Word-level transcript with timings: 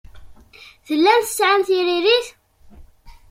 Tellam 0.87 1.21
tesɛam 1.21 1.61
tiririt? 1.67 2.27